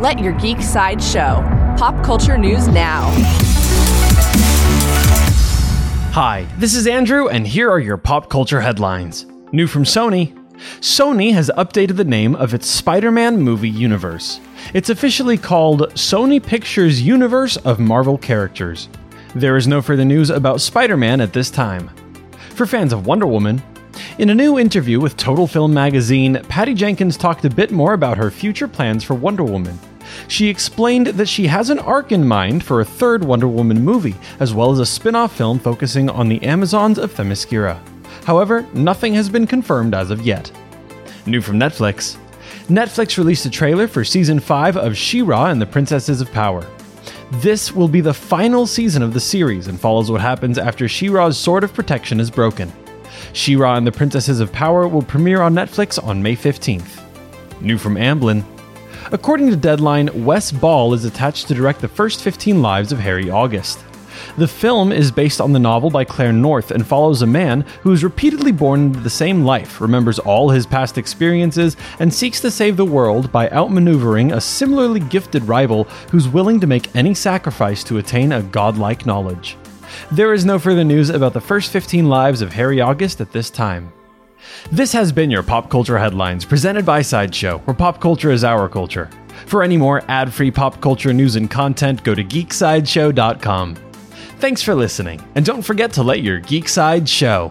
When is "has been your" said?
84.92-85.42